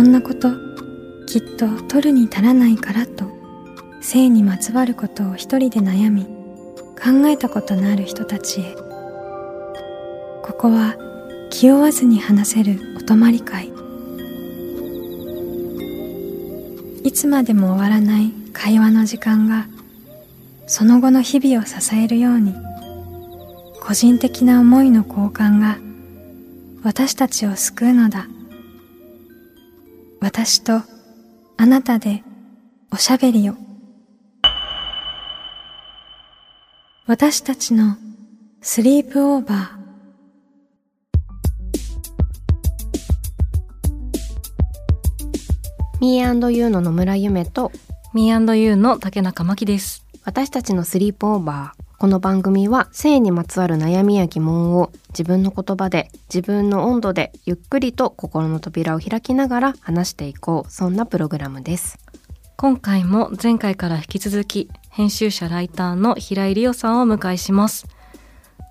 [0.00, 0.50] こんなこと
[1.26, 3.26] きっと取るに足らないからと
[4.00, 8.74] 性にまつわることを一人で悩み考えたことのある人たちへ。
[10.42, 10.96] ここは
[11.50, 13.70] 気負わずに話せるお泊まり会。
[17.04, 19.66] いつまでも終わらない会話の時間が
[20.66, 22.54] その後の日々を支えるように
[23.82, 25.76] 個人的な思いの交換が
[26.82, 28.26] 私たちを救うのだ。
[30.20, 30.82] 私と
[31.56, 32.22] あなたで
[32.92, 33.54] おしゃべりを。
[37.06, 37.96] 私たちの
[38.60, 39.80] スリープオーバー。
[46.00, 47.72] ミーユーの野村ゆめと
[48.12, 50.04] ミーユーの竹中真希です。
[50.24, 61.98] 私たちのスリープオーバーこの番組は性にまつわる悩みや疑問を自分の言葉で自分の温度でゆっくりと心の扉を開きながら話していこうそんなプログラムです。
[62.56, 67.86] 今回も前回から引き続き編集者ライターの平井理央さんをお迎えします。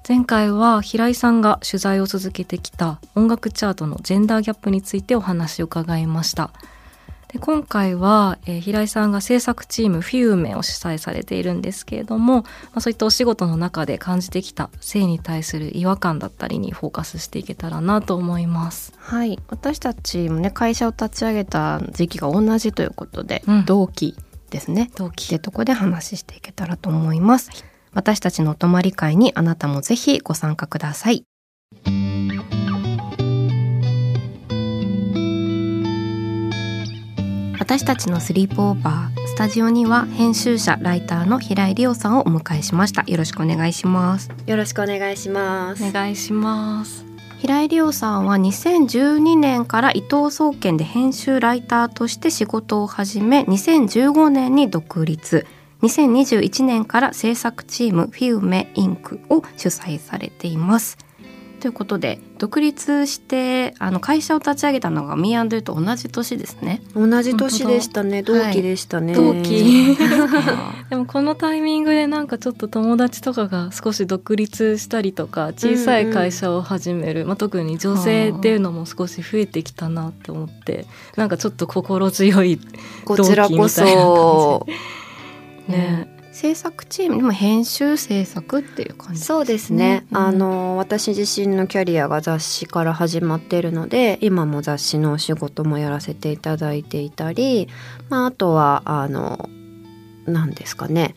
[0.08, 6.52] 前回は平井さんが取材を続けてきた音楽チャートのジェンダーギャップについてお話を伺いました。
[7.32, 18.94] で今回は、えー、平井さんが制作チームフィウメを主催されているんですけれども、まあ、そういったお仕事の中で感じてきた性に対する違和感だったりにフォーカスしていけたらなと思います。
[18.98, 24.16] はい私たちもね会社を立ち上げた時期が同じということで、うん、同期
[24.50, 27.52] ですね同期ってとこで話していけたらと思います。
[27.94, 31.29] 私たちのお泊まり会にあなたもぜひご参加ください。
[37.70, 43.04] 私たちのスリープオーバースタジオには編集者ライターの平井理央さんをお迎えしました。
[43.06, 44.32] よろしくお願いします。
[44.48, 45.88] よろしくお願いします。
[45.88, 47.06] お願いします。
[47.38, 55.46] 平井理央さんは2012年から伊藤総研で編集ライターとして仕事を始め2015年に独立。
[55.84, 60.98] 2021年から制作チームフィウメインクを主催されています
[61.60, 66.82] ということで独立してあの会社を立ち上げたのがミーアンドゥと同じ年ですね。
[66.96, 68.24] 同じ年でしたね。
[68.24, 69.98] 同期でしたね、はい、同期。
[70.90, 82.60] でもこのタイミングでなんかちょっと友達とかが少し独立したりとか小さい会社を始める、うんうん、まあ、特に女性っていうのも少し増えてきたなって思ってなんかちょっと心強い
[83.06, 83.58] 同期みたいな感じ。
[83.58, 84.66] こちらこそ。
[85.68, 97.68] ね制作チームでも編集制作っていう感じ、ね、そうですね、うん、あの私自身のキャリアが雑誌から始まっているので今も雑誌のお仕事もやらせていただいていたり、
[98.08, 99.50] まあ、あとはあの
[100.28, 101.14] 何ですかね。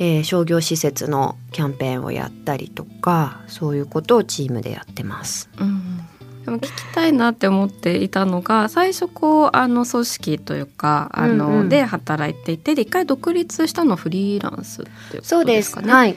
[0.00, 5.48] えー、商業施設のキャンペーンをやったりとかそういうことをチームでやってます。
[5.56, 6.00] うん
[6.44, 15.88] でも聞きたいなって思っていたのが最初こうあの組織というかあの、うんうん、で働いていてで一回独立したのフリーランスっていうことですかね。
[15.88, 15.90] そうです。
[15.90, 16.16] はい。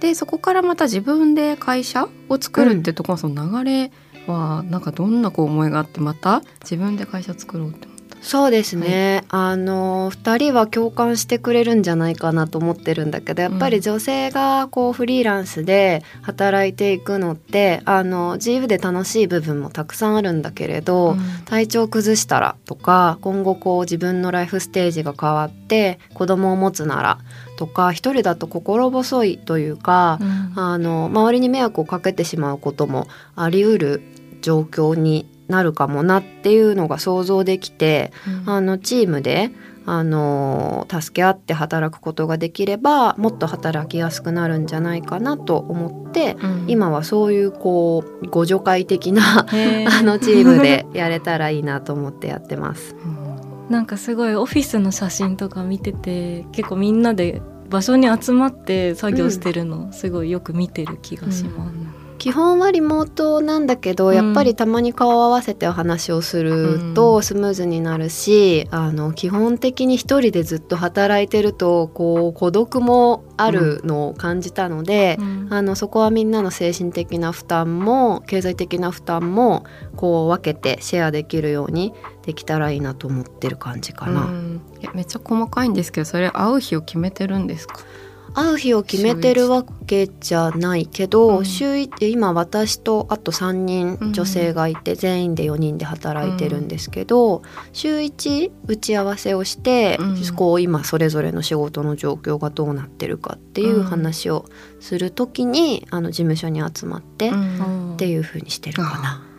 [0.00, 3.92] でそこからまた自分で会社を作るってところ、うん、その流れ
[4.26, 7.86] はなんかどんなこう思いがあってまた自分で会社作ろうって
[8.22, 27.18] そうですね、はい、あの2人は共感してくれるんじゃないかなと思ってるんだけどやっぱり女性がこうフリーランスで働いていくのってあの自由で楽しい部分もたくさんあるんだけれど、うん、体調崩したらとか今後こう自分のライフステージが変わって子供を持つなら
[27.56, 34.00] とか一人だと心細いというか、うん、あの周りに迷惑をかけてしまうこともありうる
[34.42, 38.10] 状況になるかもなっていうのが想像できて、
[38.46, 39.50] うん、あのチームで
[39.84, 52.96] あの助け合って働くことができればもっと働きやすくなるんじゃないかなと思って、うん、今はそういうこう互助会的な あのチームでやれたらいいなと思ってやってます。
[53.68, 61.74] なんかすごいオフィスの写真とか見てて結構みんなで場所に集まって作業してるの、すごいよく見てる気がします。
[61.74, 79.64] うん基本はリモートなんだけど、うん、やっぱりたまに顔を合わせてお話をするとスムーズになるし、うん、あの基本的に一人でずっと働いてるとこう孤独もあるのを感じたので、うん、あのそこはみんなの精神的な負担も経済的な負担も
[79.96, 81.92] こう分けてシェアできるように
[82.24, 84.30] できたらいいなと思ってる感じかな。
[84.80, 87.80] いやめっちゃ細かいんですけどそれ会う日を決めてるんですか？
[88.34, 97.42] 会う日を決めてるわけじゃないけど、うん、週1今私とあと3人女性がいて、うん、全員で4人で働いてるんですけど、うん、
[97.72, 99.98] 週1打ち合わせをして、
[100.36, 104.46] こう今それぞれの仕事の状況がどうなってるかっていう話を
[104.80, 107.32] する時に、あの事務所に集まってっ
[107.96, 109.31] ていうふうにしてるかな。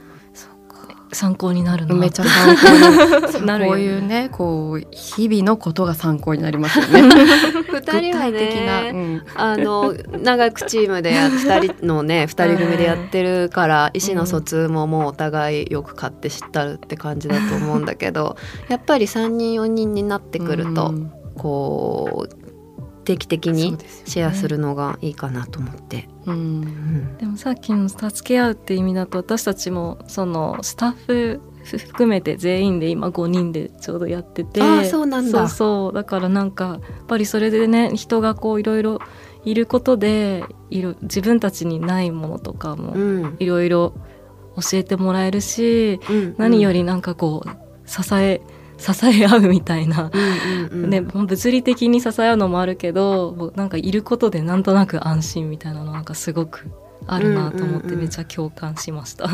[1.14, 3.66] 参考になるなめっちゃ参考になる。
[3.66, 7.02] よこういうねこう日々のことが参考になりますよね。
[7.72, 9.24] 二人は具体的な、うねん。
[9.36, 18.38] あの長くチームでや二人のね二人組でやってるから意思の疎通ももうお互いよく買って知ったるって感じだと思うんだけど
[18.68, 21.12] やっぱり3人4人になってくると、うん。
[21.36, 22.43] こう
[23.04, 26.10] 定期的にシェアするのがいいかなと思って。
[26.26, 26.36] うん。
[26.36, 27.18] うん。
[27.18, 34.62] でもさっきの助け合うって意味だと私たちもそのスタッフ含めて全員で今5人でちょうどやってて。
[34.62, 35.32] あーそうなんだ。
[35.32, 35.94] そうそう。
[35.94, 39.00] だからなんかやっぱりそれでね人がこういろいろ
[39.46, 43.36] いることでいろ自分たちにないものとかもうん。
[43.40, 43.94] いろいろ
[44.56, 46.36] 教えてもらえるし、うん。
[46.38, 48.42] 何よりなんかこう支え
[48.84, 50.90] 支え合うみたいな、うんうんうん。
[50.90, 56.70] ね、物理的に支え合うのもあるけどなんかいることでなんとなく安心みたいなのなんかすごく
[57.08, 59.28] あるなと思っうんうんうんてめっちゃ共感しました。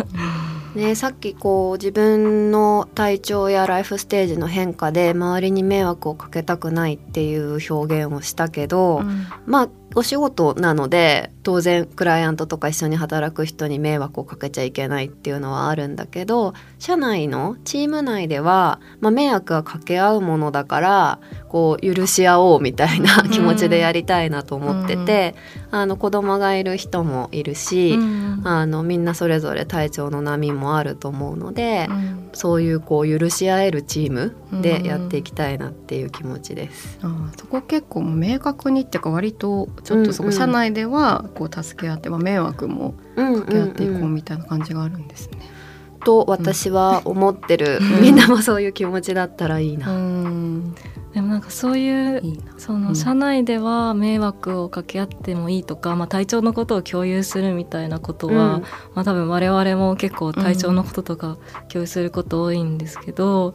[0.75, 9.01] ね、さっきこう自分の体調やライフステージの変化で周りに迷惑をかけたくないっていう表現をしたけど、
[9.45, 25.33] まあお仕事なので当然クライアントとか一緒に働く人に迷惑をかけちゃいけないっていうのはあるんだけど社内のチーム内では、まあ、迷惑はかけ合うものだからこう許し合おうみたいな気持ちでやりたいなと思ってて、
[25.71, 32.19] あの子供がいる人もいるし、うんあのみんなそれぞれ体調の波もあると思うので、うん。
[32.33, 36.99] そういうこう許し合えるチームでやっていきたいなっていう気持ちです。
[37.01, 45.59] あーそこ結構明確にっていうか割とちょっとそうんうんこ社内ではこう助け合って、まあ、迷惑もうんかけ合っていこうんううんみたいな感じがあるんですね。
[46.05, 47.99] と私は思ってる、うん。
[48.01, 49.91] みんなもそういう気持ちだったらいいな。
[49.91, 50.73] ん。
[51.13, 52.53] でもなんかそういういいな。
[52.57, 52.83] そうん。
[52.83, 58.61] の社内では迷惑をかけ合ってもいいとか、まあ、体調のことを共有するみたいなことは、うん。
[58.95, 61.37] まあ、多分我々も結構体調のこととか
[61.67, 63.53] 共有すること多いんですけど、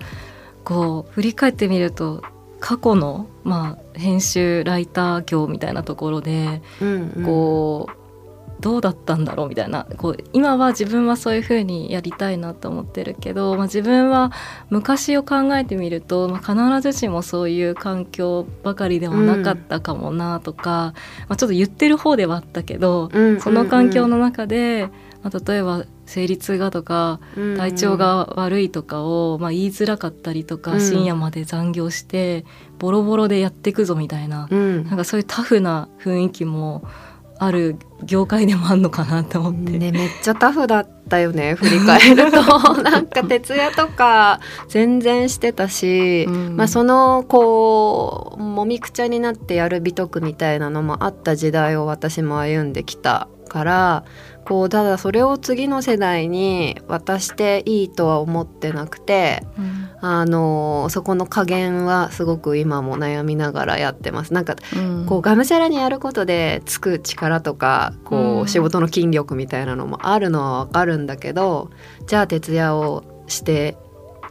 [0.65, 2.23] こう振り返ってみると
[2.65, 7.25] 過去の、まあ、編集ライター業みたいなところでうんうん。
[7.27, 9.87] こう、どうだったんだろうみたいな。
[9.99, 14.33] こう今は自分はそういうふうにやりたいなと思ってるけど、まあ、自分は
[14.71, 20.95] 昔を考えてみると、まあ、必ずしもそういう環境ばかりではなかったかもなとか、
[21.29, 23.41] まあ、ちょっと言ってる方ではあったけど、うん。
[23.43, 24.89] その環境の中で、
[25.25, 30.81] まあ、例えば生理痛がとかうん体調が悪いとかを、まあ、言いづらかったりとか、うん。
[30.81, 32.45] 深夜まで残業して
[32.79, 34.85] ボロボロでやっていくぞみたいな、うん。
[34.85, 36.87] なんかそういうタフな雰囲気も
[37.39, 39.79] ある業界でもあるのかなと思って。
[39.79, 42.43] ね、めっちゃタフだったよね振り返ると。
[42.83, 46.57] なんか徹夜とか全然してたし、うん。
[46.57, 54.05] まあ、そのこうもみくちゃになってやる美徳みたいなのもあった時代を私も歩んできたから
[54.45, 59.85] こうただそれを次の世代に渡していいとは思ってなくてうん。
[60.01, 64.35] あのそこの加減はすごく今も悩みながらやってます。
[64.35, 65.07] なんかうん。
[65.07, 68.41] こうがむしゃらにやることでつく力とかこうん。
[68.43, 71.71] う仕事の筋力みたいなのもあるのはわかるんだけど
[72.07, 73.79] じゃあ徹夜をして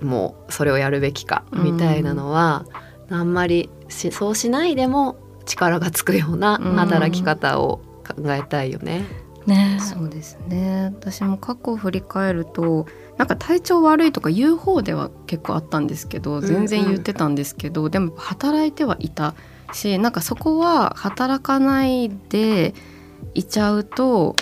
[0.01, 2.65] もうそれをやるべきかみたいなのは
[3.09, 9.03] あんまりしそうしないでも力がつくような働き方を考えたいよね。
[9.45, 9.79] ね。
[9.79, 10.91] そうですね。
[10.95, 12.85] 私も過去を振り返ると
[13.17, 19.35] なんか体調悪いとか言う方では結構あったんですけど全然言ってたんですけど、でも働いてはいた
[19.73, 22.73] しなんかそこは働かないで
[23.33, 24.35] いちゃうと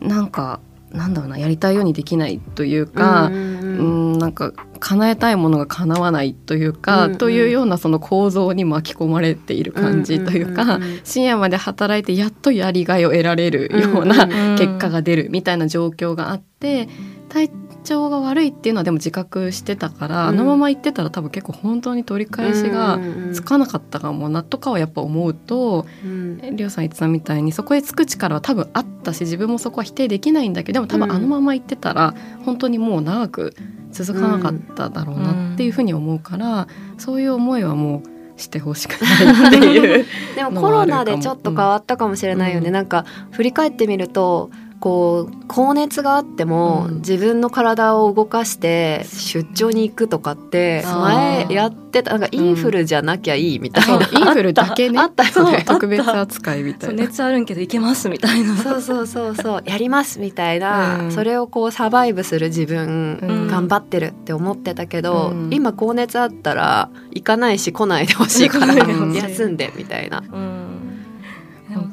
[0.00, 7.18] なんかなんだろうなやりたいようにできないというか、うんうんううんんなんか叶えたいものが叶わないというか、うんうん。
[7.18, 11.00] というようなその構造に巻き込まれている感じというか、うんうんうんうん。
[11.04, 16.88] 深夜まで働いてやっとやりがいを得られるような、うんうん結果が出るみたいな状況があって
[17.28, 17.48] 体
[17.84, 20.28] 調が悪いっていうのはでも自覚してたから、うん。
[20.30, 22.98] あのまま行ってたら多分結構本当に取り返しが
[23.32, 26.56] つかなかったかもなとかはやっぱ思うとうん。
[26.56, 31.16] りょうさん言ってたみたいにそこへつく力は多分あったし自分もそこは否定できないんだけどでも多分うん。
[31.16, 32.14] あのまま行ってたら
[32.44, 33.54] 本当にもう長く
[33.92, 36.66] 続かなかっただろうなっていうふうに思うから、
[36.98, 40.04] そういう思いはもうしてほしくないっていう。
[40.34, 42.72] でもコロナでちょっと変わったかもしれないよね、うん。
[42.72, 44.50] なんか振り返ってみると
[44.84, 46.94] こう高熱があっても、うん。
[46.96, 54.74] 自分の体を動かして出張に行くとかって前やってたなんかインフルじゃなきゃいいみたいそうな、インフルだ。
[54.74, 55.64] けねあったよね。
[55.66, 57.02] 特別扱いみたいな。
[57.04, 58.58] 熱あるんけどいけますみたいな。
[58.58, 59.62] そうそうそうそう。
[59.64, 61.12] やりますみたいな、うん。
[61.12, 63.48] それをこうサバイブする自分、うん。
[63.48, 65.50] 頑張ってるって思ってたけど、うん。
[65.50, 70.22] 今高熱あったら行かないし来ないでほしいからうん休んでみたいな。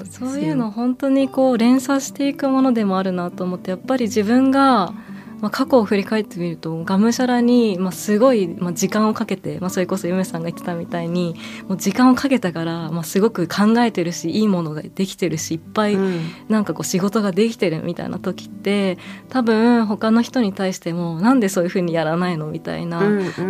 [0.09, 4.93] そういうの本当にこう連鎖していくものでもあるなと思ってやっぱり自分が
[5.41, 11.35] まあ、過去を振り返ってみるとがむしゃらに、まあ、すごい、まあ、時間をかけて、まあ、それこそ夢さんが言ってたみたいに
[11.67, 15.97] もう時間をかけたから、まあ、すごく考えてるしいいものができてるしいっぱい
[16.47, 22.45] なんかこう仕事ができてるみたいな時って多分他の人に対してもなんでそういうふうにやらないの？
[22.45, 23.01] みたいな、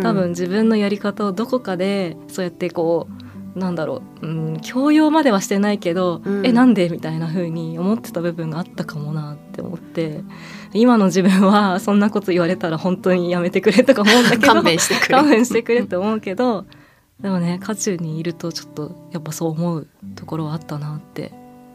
[0.02, 10.22] 多分自分のやり方をどこかでそうやってこうなんだろう、うん、強要まではしてないけど、うん、えなんでみたいな風に思ってた部分があったかもなって思って
[10.72, 15.14] 今の自分はそんなこと言われたら本当にやめてくれとか思うんだけど勘弁してくれ。
[15.14, 16.64] 勘弁してくれって思うけど
[17.20, 21.32] でもね渦中にいるとちょっとやっぱそう思うところはあったなって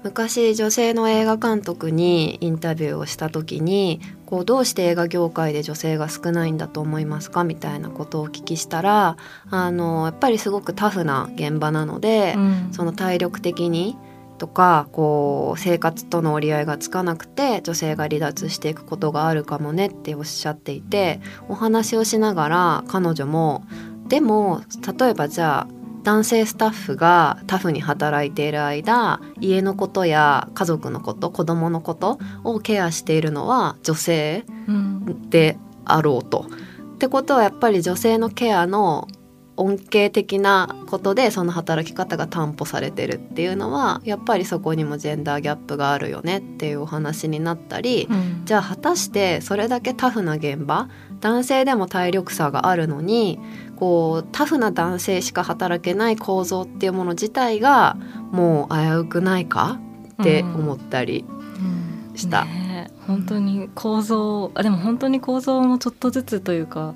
[0.08, 9.18] 昔女性の映画監督にインタビューをした時にこうどうして映画業界で女性が少ないんだと思いますかみたいなことをお聞きしたら
[9.50, 13.98] あのやっぱりすごくタフな現場なので、うん、その体力的に
[14.38, 23.66] とかこう生活との折り合いがつかなくて女性が離脱していくことがあるかもねっておっしゃっていてお話をしながら彼女も
[24.08, 24.62] でも
[24.98, 25.77] 例えばじゃあ
[26.08, 34.46] 男性スタッフがタフに働いている間家のことや家族のこと子供のことをケアしているのは女性
[35.30, 36.46] であろうと。
[36.48, 39.10] うん、ってことはやっぱり女性のケアの
[39.58, 50.88] 恩恵的なことでその働き方が担保されてるっていうのはやっぱりそこにもジェンダーギャップがあるよねっていうお話になったり、うん、じゃあ果たしてそれだけタフな現場
[51.20, 53.40] 男性でも体力差があるのに
[53.80, 57.96] こうタフな男性しか働けない構造っていうもの自体が
[58.32, 59.80] もう危うくないか
[60.22, 61.26] って思ったり
[62.16, 62.42] した。
[62.44, 66.94] うんうんね、本当に構造あでも本当に構造もちょっとずつというか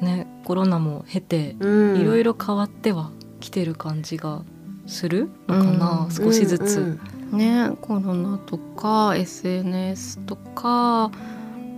[0.00, 3.10] ねコロナも経て、いろいろ変わっては
[3.40, 4.42] きてる感じが
[4.86, 6.98] するのかな、少しずつ。
[7.32, 11.10] ねコロナとか SNS とか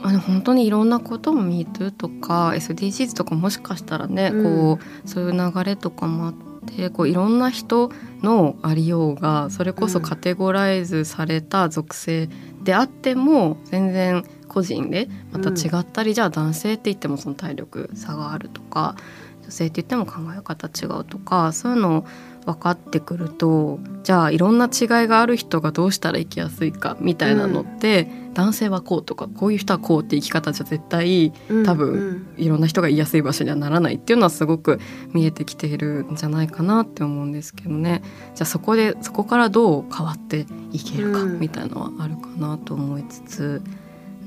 [0.03, 6.35] あの本当にいろんなことも MeToo とか SDGs とかもしかしたらね、うん、こうそういう流れとかもあっ
[6.77, 7.91] てこういろんな人
[8.23, 12.29] のありようがそれこそカテゴライズされた属性
[12.63, 18.97] であっても全然個人でまた違ったり、うん、じゃあ男性って言ってもその体力差があるとか
[19.43, 22.07] 女性って言っても考え方違うとかそういうのを
[22.47, 31.33] 分かってくるとじゃあいろんな違いがある人がどうしたら生きやすいかみたいなのって、うん、男性はこうとかこういう人はこうって生き方じゃ絶対
[31.65, 31.89] 多分、
[32.37, 34.79] うん、いろんな人が言いやすい場所にはならないっていうのはすごく
[35.13, 38.03] 見えてきているんじゃないかなって思うんですけどね。
[38.37, 43.63] じゃあそこでそこからどう変わっていけるかみたいのはあるかなと思いつつ、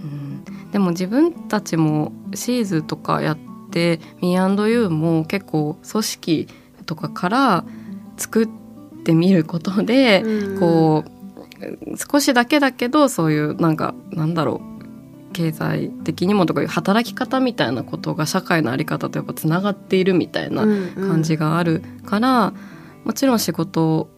[0.04, 3.38] うん、でも自分たちもシーズとかやっ
[3.72, 6.48] て Me&You も結構組織
[6.86, 7.66] とかから
[8.20, 8.48] 作っ
[9.04, 14.62] てみることで、うん、こう少しだけだけどそういうなんかなんだろ
[15.30, 20.64] う経済的にもとかいう働き方みたいなことが社会の在り方とやっぱつながっているみたいな
[20.96, 22.58] 感じがあるから、うんう
[23.04, 24.10] ん、もちろん仕事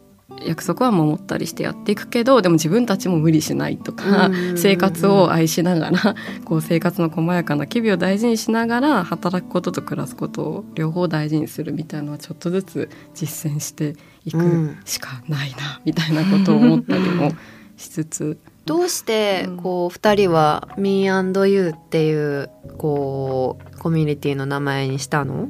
[0.46, 13.96] 約束は守ったりしてやっていくけどでも自分たちも無理しないとか、生活を愛しながら こう生活の細やかな機微を大事にしながら働くことと暮らすことを両方大事にするみたいなのはちょっとずつ実践して
[14.26, 17.32] いくしかないな、みたいなことを思ったりも
[17.78, 18.38] しつつ。
[18.66, 25.50] どうしてこう2人は Me&You っていうこうコミュニティの名前にしたの？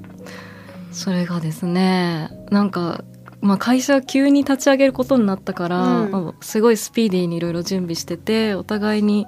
[0.91, 3.03] それがですねなんか
[3.41, 6.12] まあ、会社急に立ち上げることになったから、うん。
[6.12, 9.25] まあ、すごいスピーディーにいろいろ準備しててお互いに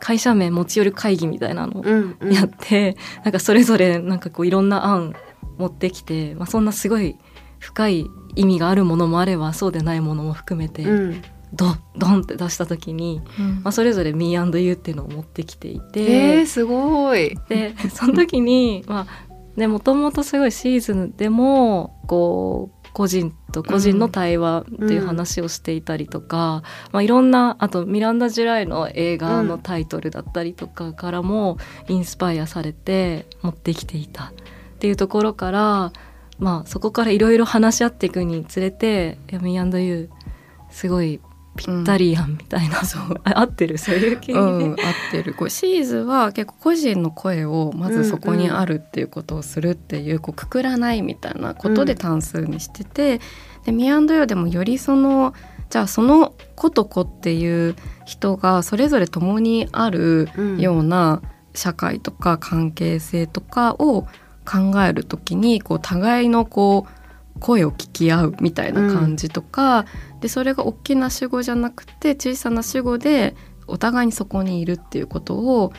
[0.00, 1.84] 会社名持ち寄る会議みたいなのを
[2.26, 2.86] やって、うん。
[2.88, 5.14] うん、なんかそれぞれなんかこういろんな案
[5.58, 7.16] 持ってきて、まあ、そんなすごい
[7.58, 8.06] 深い
[8.36, 11.22] 意味があるものもあればそうでないものも含めて、うん、
[11.54, 17.36] ドドンって出した時に、うん、まあ、それぞれ Me&You っていうのを持ってきていて、えー、すごい。
[17.48, 31.58] でその時にまあねもともとすごいシーズンでもこう個人と個人の対話っていう話をしていたりとか、うん、まあ、いろんなあとミランダ・ジュライの映画のタイトルだったりとかからも
[31.88, 34.32] インスパイアされて持ってきていたっ
[34.78, 35.92] ていうところから、
[36.38, 40.24] まあ、そこからいろいろ話し合っていくにつれて「ヤミーユー」
[40.70, 41.20] すごい
[41.56, 43.78] ぴったりやんみたいな、うん、 そう合ってる？
[43.78, 44.76] そういう系、うん、合っ
[45.10, 45.34] てる。
[45.34, 53.20] こうシーズは結構個人の声をまずそこにあるっていうことをするっていう,、こうくくらないみたいなことで単数にしてて、
[53.64, 55.34] でミアンドヨでもよりその
[55.70, 61.22] じゃあその子と子っていう人がそれぞれ共にあるような
[61.54, 64.02] 社会とか関係性とかを
[64.44, 69.86] 考える時にこう互いのこう声を聞き合うみたいな感じとか、うん、
[70.24, 75.70] でそれが大きな主語じゃなくて小さな主語でお互いにそこにいるっていうことを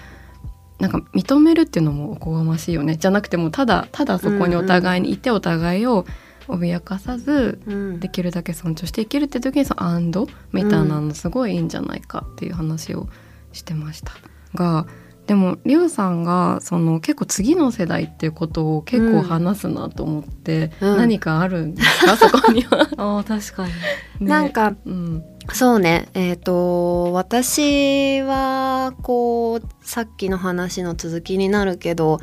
[0.78, 2.96] なんか認めるっていうのもおこがましいよね。
[2.96, 6.06] じゃなくてもただただそこにお互いにいてお互いを
[6.48, 8.00] 脅かさず、うん。
[8.00, 13.10] できるだけ尊重していけるって時にそのアンドみたいなのすごいいいんじゃないかっていう話を
[13.52, 14.12] してました。
[14.54, 14.86] が
[15.28, 20.98] でもリオさんがその結構次の世代っていうことを結構話すなと思って、うん。
[20.98, 22.16] 何かあるんですか？
[22.18, 22.88] そこには。
[22.98, 23.78] ああ確かに、ね。
[24.22, 25.24] なんかうん。
[25.52, 26.10] そうね。
[26.14, 32.20] えっ、と私はこうさっきの話の続きになるけど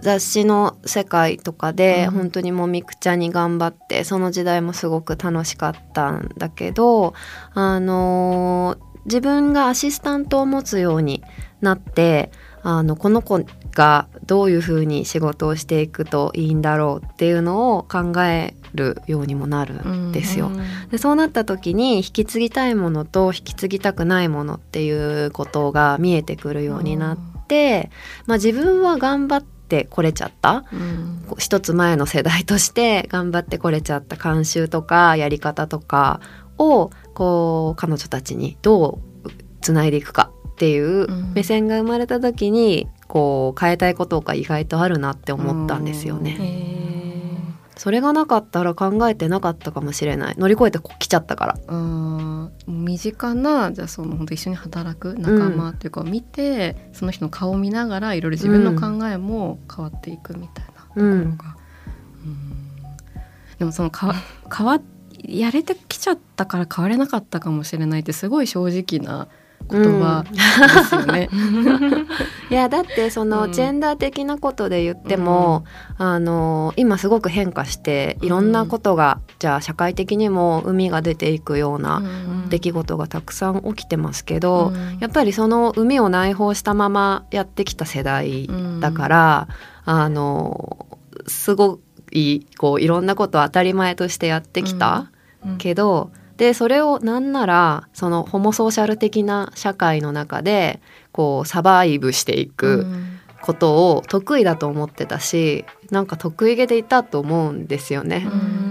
[0.00, 2.14] 雑誌の世界とかでうん。
[2.14, 7.12] 本当にもみくちゃに頑張ってその時代もすごく楽しかったんだけど
[7.52, 11.22] あの自分がアシスタントを持つように
[11.62, 12.30] なって
[12.62, 13.40] あのこの子
[13.72, 20.50] がどういうふうに仕事をしていくといいんだろうっていうのを考えるようにもなるんですよ。
[20.90, 27.90] でそうなった時に引き継ぎたいものと引き継ぎたくないものっていうことが見えてくるようになって、
[28.26, 30.64] まあ、自分は頑張ってこれちゃった。
[30.72, 31.22] うん。
[31.38, 36.20] 一つ前の世代として頑張ってこれちゃった慣習とかやり方とか
[36.58, 41.32] をこう彼女たちにどうつないでいくかっていううん。
[41.34, 46.36] 目線が生まれた時にこう変えたいことが意外とあるなって思ったんですよね。
[46.40, 46.82] へ
[47.76, 50.34] それがなかったら考えてなかったかもしれない。
[50.38, 51.58] 乗り越えてこ来ちゃったから。
[52.66, 61.38] 身近なじゃあその本当一緒に働く仲間っていうかを見て、その人の顔を見ながらいろいろ自分の考えも変わっていくみたいなところが、うん。
[63.58, 64.14] でもそのかわ
[64.54, 64.80] 変わ
[65.24, 69.28] やれてきちゃったから変われなかったかもしれないってすごい正直な
[69.70, 71.28] 言葉ですよね。
[72.50, 73.52] いやだってそのうん。
[73.52, 75.64] ジェンダー的なことで言っても、
[75.98, 84.98] あの今すごく変化していろんなことが、じゃあ社会的にも海が出ていくようなうん出来事がたくさん起きてますけど、うん。
[85.00, 88.48] やっぱりその海を内包したままやってきた世代
[88.80, 89.48] だから、
[89.84, 90.86] あの
[91.26, 91.78] すご
[92.10, 95.10] いこういろんなことを当たり前としてやってきた。
[95.44, 95.56] うん。
[95.58, 100.80] けどでそれをなんならそのホモソーシャル的な社会の中で
[101.12, 102.86] こうサバイブしていく
[103.42, 108.26] ことを得意だと思ってたしなんか得意げでいたと思うんですよね。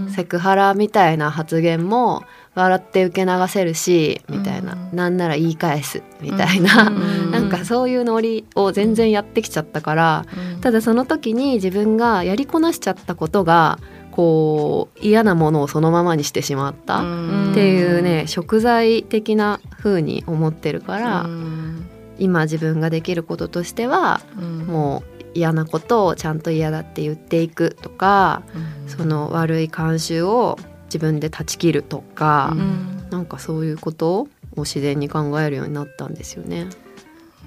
[0.05, 0.09] うん。
[0.09, 2.23] セクハラみたいな発言も
[2.55, 4.95] 笑って受け流せるしみたいな、うん。
[4.95, 7.29] なんなら言い返すみたいな、うん。
[7.31, 10.61] なんかそういうノリを全然やってきちゃったから、うん。
[10.61, 13.77] ただその時に自分がやりこなしちゃったことが
[14.11, 17.51] こう嫌なものをそのままにしてしまったっん。
[17.53, 21.87] ていうね食材的な風に思ってるから、うん。
[22.19, 24.59] 今自分ができることとしてはうん。
[24.67, 28.89] もう嫌なことをちゃんと嫌だって言っていくとか、うん。
[28.89, 33.07] その悪い慣習を自分で断ち切るとか、うん。
[33.09, 36.67] なんかそういうことを自然に考えるようになったんですよね。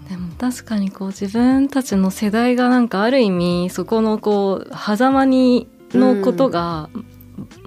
[0.09, 6.89] でも確かにこう自分たちの世代がなんかある意味そこのこう狭間にのことが、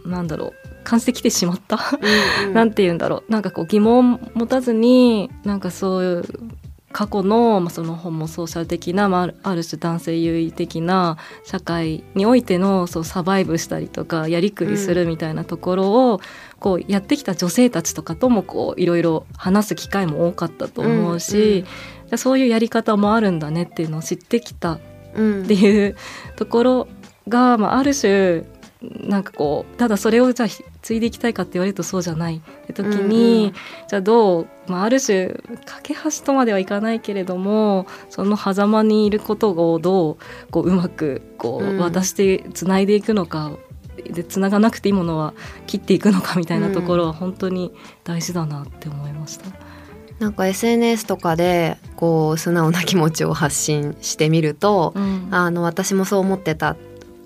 [0.05, 1.77] なんだろう感じてきてしまった、
[2.53, 3.31] なんて言うんだろう。
[3.31, 6.23] なんかこう疑問持たずになんかそういう
[6.93, 16.21] 過去の、まあ、そのホモソーシャル的な、まあある、種男性優位的な社会においてのそうサバイブしたりとかやりくりするみたいなところを、
[16.59, 24.79] こうやってきた女性たちとかともこういろいろ話す機会も多かったと思うし、じゃあそういうやり方もあるんだねっていうのを知ってきた
[25.13, 25.95] うんっていう
[26.35, 26.87] ところ
[27.27, 28.43] が、まあ、ある種
[28.81, 33.53] なんかこうただそれをじゃあひ継いでいきたいかって言われるとそうじゃないって時に、うんうん
[33.87, 35.29] じゃあどう、まあ、ある種
[35.65, 40.17] 架け橋とまではいかないけれどもその狭間にいることをどう
[40.51, 43.53] こううまくこうんう渡してつないでいくのか、
[43.95, 45.33] でつながなくていいものは
[45.67, 49.45] 切っていくのかみたいなところは本当に大事だなって思いました。
[50.19, 56.75] なんか SNS とかでこう素直な気持ちを発信してみると、うんあの私もそう思ってた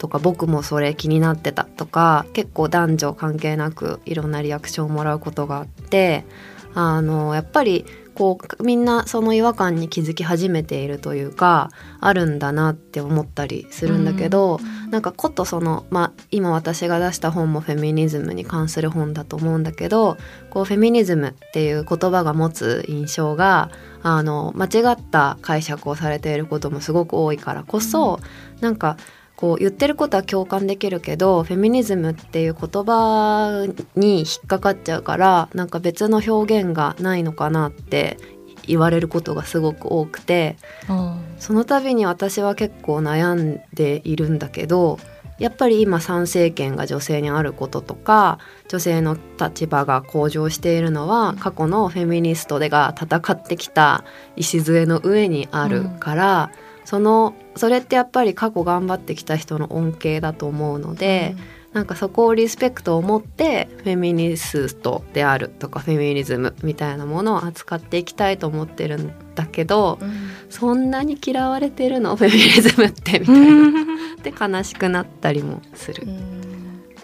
[0.01, 6.25] とか僕もそれ気になってたとか結構男女関係なくいろんなリアクションをもらうことがあって
[6.73, 7.85] あのやっぱり
[8.15, 14.59] こうみんなその違和感に気づき始めているというかあるんだなって思ったりするんだけど、
[14.89, 20.17] なんかことその、まあ、今私が出した本もフェミニズムに関する本だと思うんだけど
[20.49, 23.69] こうフェミニズムっていう言葉が持つ印象が
[24.03, 28.19] あの間違った解釈をされていることもすごく多いからこそ、
[28.59, 28.97] なんか
[29.41, 38.19] こう言ってることは共感できるけどフェミニズムっていう言葉に引っかかっちゃうからなんか別の表現がないのかなって
[38.67, 44.99] 言われることがすごく多くてあその度に私は結構悩んでいるんだけど
[45.39, 54.03] やっぱり今参政権が女性にあることとか女性の立場が向上しているのは過去のフェミニストでが戦ってきた
[54.35, 61.35] 礎の上にあるから、うん、そのそれってやっぱり過去頑張ってきた人の恩恵だと思うので。
[61.37, 72.15] うんなんかそこをリスペクトを持ってフェミニストであるとかフェミニズムみたいなものを扱っていきたいと思ってるんだけど、うん、そんなに嫌われてるの？
[72.17, 73.85] フェミニズムってみたいな
[74.21, 76.03] で悲しくなったりもする。
[76.05, 76.40] うん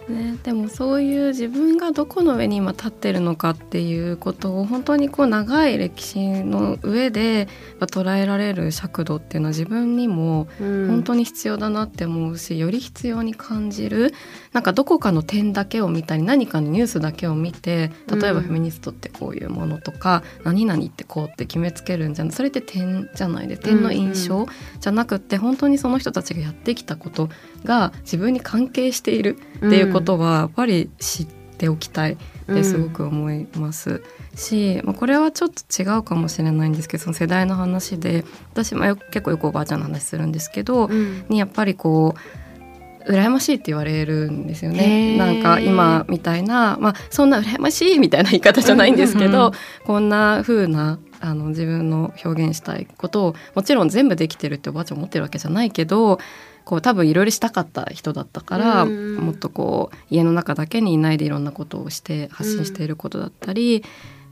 [0.10, 7.50] ね、でもそういう自分がどこの上に今立ってるのかっていうことを本当にこう長い歴史の上で
[7.82, 14.14] 捉えられる尺度っていうのは自分にも本当に必要だなって思うし、より必要に感じる
[14.54, 24.48] なんかどこかの点だけを見たり何かのニュースだけを見て例えばフェミニストってこういうものとか、うん、何々ってこうって決めつけるんじゃないそれって点じゃないで点の印象
[24.80, 27.30] じゃなくって本当にその人たちがやってきたこと
[27.66, 31.26] が自分に関係しているっていうことはやっぱり知っ
[31.58, 34.02] ておきたいってすごく思います。
[34.36, 45.18] し、まあ、これはちょっと違うかもしれないんですけどその世代の話で私も結構よくおばあちゃんの話するんですけど、うん、にやっぱりこう羨ましいって言われるんですよね。
[45.18, 49.54] なんか今みたいな、まあ、そんな羨ましいみたいな言い方じゃないんですけど、
[49.86, 56.20] こんな風なあな自分の表現したいことをもちろん全部できてるっておばあちゃん思ってるわけじゃないけど
[56.66, 63.86] こう多分いろいろしたかった人だったから、もっとこう家の中だけにいないでいろんなことをして発信していることだったり、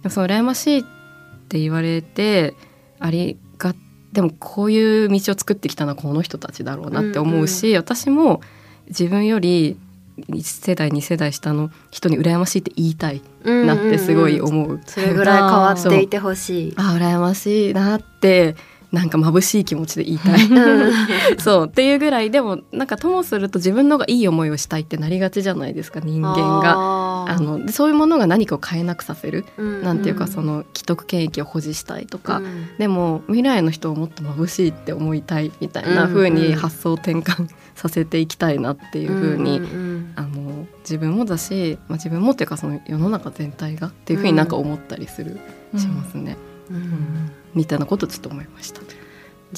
[0.04, 0.84] うん、その羨ましいっ
[1.48, 2.54] て言われて
[3.00, 3.74] ありが
[4.12, 8.42] でもこういう道を作ってきたのはこの人たちだろうなって思うし、うんうん、私も
[8.88, 9.78] 自分より
[10.18, 14.64] 1世代2世代下の人に羨ましいって言いたいなってすごい思う。
[14.64, 16.74] うんうんうん、それぐらい変わっていてほしい。
[16.78, 18.56] あ羨ましいなって
[18.92, 20.40] なんか眩しい気持ちで言いたい。
[21.40, 26.76] そうっていうぐらいでもなんかともすると自分のがいい思いをしたいってなりがちじゃないですか人間が
[27.28, 29.68] あのそういうものが何かを変えなくさせる、うん。
[29.68, 45.40] うん、なんていうかその既得権益を保持したいとか、うん、でも未来の人をもっと眩しいって思いたいみたいな風に発想転換させていきたいなっていう風に、うんうん、あの自分もだし、まあ、自分もっていうかその世の中全体がっていう風になんか思ったりする、
[45.78, 46.38] しますね。
[46.70, 47.32] うん。
[47.54, 48.82] みたいなことちょっと思いました。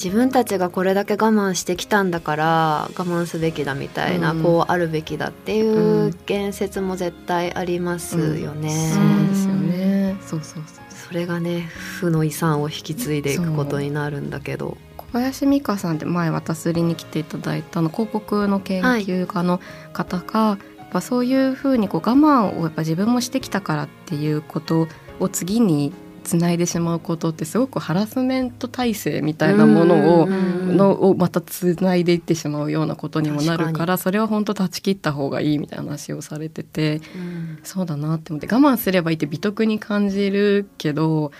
[0.02, 8.92] 自分たちがこれだけ我慢してきたんだから我慢すべきだみたいな、うん、こうあるべきだっていう言説も絶対ありますよね。
[8.94, 10.16] そうですよね。
[10.20, 10.84] そうそうそう。
[11.08, 11.62] それがね
[12.00, 14.76] 負の遺産を引き継いでいくことになるんだけど。
[14.96, 19.58] 小林美香さんって前私に来ていただいたの広告の研究家の
[19.94, 24.86] 方が、はい、やっぱそういうふうにこう我慢をやっぱ自分もしてきたからっていうこと
[25.18, 25.94] を次に
[26.28, 41.32] つないでしまうことってすごくハラスメント体制みたいなものをのをまたつないでいってしまうようなことにもなるからそれは本当断ち切った方がいいみたいな話をされてて、うん、そうだなって思って我慢すればいいって美徳に感じるけど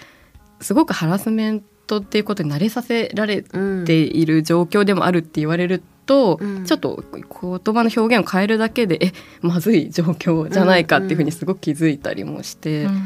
[0.61, 7.21] すごくハラスメントっていうことに慣れさせられている状況でもあるって言われると、うん、ちょっと言
[7.75, 12.85] 葉の表現を変えるだけでえまずい状況じゃないかっていうふうにすごく気づいたりもして。
[12.85, 13.03] うんうん、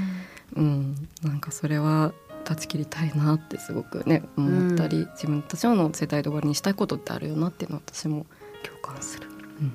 [0.56, 2.12] なんかそれは
[2.44, 8.26] 断ち切りたいなってすごくね思ったり、うん、自分たちの世代で終わりにしたいことってあるよなっていうのは私も
[8.62, 9.28] 共感する。
[9.28, 9.72] うん。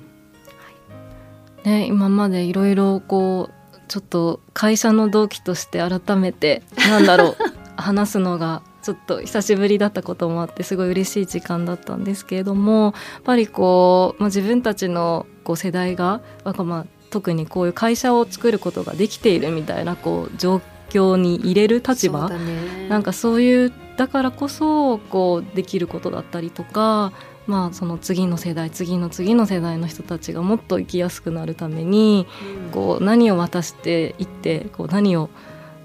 [1.64, 1.68] はい。
[1.68, 7.36] ね、今までいろいろこうちょっと会社の同期として改めてなんだろう
[7.76, 27.12] 話すのがちょっと久しぶりだったこともあってすごい嬉しい時間だったんですけれどもやっぱりこう、まあ、自分たちのこう世代が、まあ、特にこういう会社を作ることができているみたいなこう状況に入れる立場、ね、なんかそういうだからこそこうできることだったりとか
[27.48, 32.26] まあ、その次の世代次の次の世代の人たちがもっと生きやすくなるために、
[32.72, 35.30] こう何を渡していってこう何を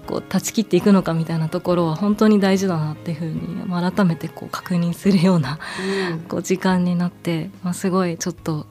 [0.06, 5.58] こう断ち切っていくのかみたいなところは本当に大事だなっていうふうに、まあ、改めてこう確認するような、
[6.28, 8.66] こう時間になって、まあ、すごいちょっと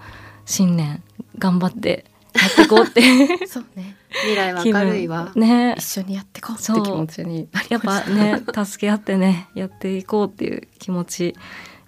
[0.46, 1.02] 新年
[1.40, 2.06] 頑張って
[2.44, 3.02] やっていこうって。
[3.48, 3.96] そうね。
[4.10, 5.32] 未来は明るいわ。
[5.36, 5.76] ね。
[5.78, 11.36] 一緒にやっていこうって気持ちにやっぱね 助け合ってねやっていこうっていう気持ち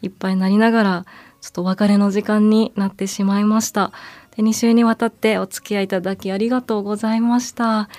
[0.02, 1.06] いっぱいになりながら
[1.42, 3.92] ちょっとお別れの時間になってしまいました。
[4.36, 7.90] で2週にわたってお付き合いいただきありがとうございました。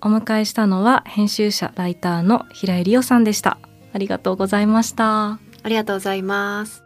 [0.00, 3.58] お迎えしたのは編集者ライターの平井理央さんでした。
[3.92, 5.38] ありがとうございました。
[5.64, 6.82] ありがとうございます。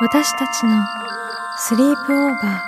[0.00, 0.84] 私たちの
[1.64, 2.60] スリープオーバー。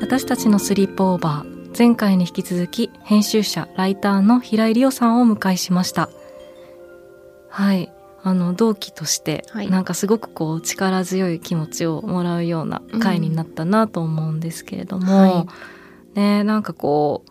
[0.00, 1.76] 私たちのスリープオーバー。
[1.76, 6.08] 前回に引き続き編集者ライターの平井理央さんをお迎えしました。
[7.48, 7.92] はい。
[8.22, 9.68] あの同期として、はい。
[9.68, 15.46] なんかすごくこう力強い気持ちをもらうような回になったなと思うんですけれども、は
[16.14, 17.29] ねなんかこう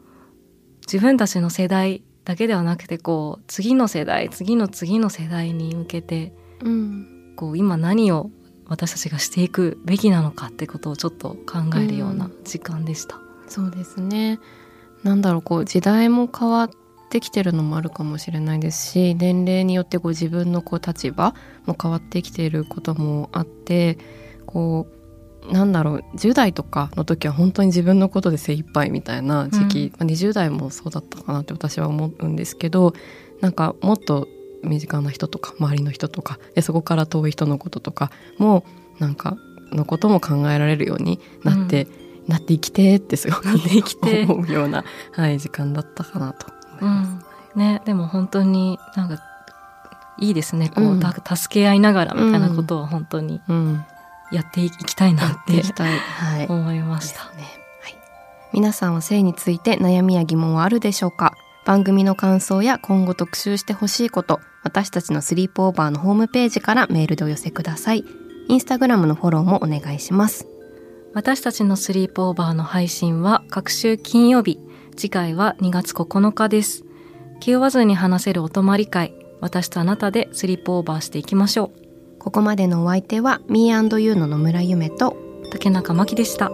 [0.91, 7.34] 自分たちの世代だけではなくてこう次の世代次の次の世代に向けてうん。
[7.36, 8.32] こう今何を
[8.67, 13.17] 私たちがしていくべきなのかってことをちょっと考えるような時間でした。
[13.47, 14.39] そうですね。
[15.04, 16.69] なんだろうこう時代も変わっ
[17.10, 21.34] てきてるのもあるかもしれないですし年齢によってこう自分のこう立場
[21.65, 23.97] も変わってきていることもあって
[24.45, 24.98] こう
[25.51, 32.93] なんだろう10代とかの時は本当に自分のことで精一杯みたいな時期、まあ20代もそうだったかなって私は思うんですけど
[33.41, 34.27] なんかもっと
[34.63, 38.65] 身近な人とか周りの人とかでそこから遠い人のこととかも
[38.99, 39.38] なんか
[39.71, 41.88] のことも考えられるようになって、
[42.27, 46.47] なって生きてってすごく生きて思うような、はい、時間だったかなと
[46.81, 47.57] 思います。
[47.57, 49.23] ねでも本当になんか
[50.19, 50.69] いいですね。
[50.69, 50.99] こう、うん。
[50.99, 53.41] た助け合いながらみたいなことを本当に。
[53.47, 53.83] うん、
[54.31, 55.97] やっていきたいなやっってていきたい。
[55.97, 56.47] はい。
[56.47, 57.25] 思いました。
[57.35, 57.43] ね。
[57.81, 57.95] はい。
[58.53, 61.35] 皆さんは性について悩みや疑問はあるでしょうか？
[61.65, 68.03] 番組の感想や今後特集してほしいこと、私たちのスリープオーバーのホームページからメールでお寄せください。
[68.47, 70.47] インスタグラムのフォローもお願いします。
[71.11, 74.59] 私たちのスリープオーバーの配信は各週金曜日
[74.95, 76.83] 次回は2月9日です
[77.39, 81.71] 気負わずに話せるお泊まり会私とあなたでスリープオーバーしていきましょ
[82.19, 85.15] ここまでのお相手は Me&You の野村夢と
[85.51, 86.51] 竹中真希でした。